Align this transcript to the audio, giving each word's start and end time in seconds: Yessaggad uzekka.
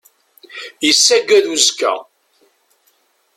Yessaggad 0.85 1.45
uzekka. 1.53 1.93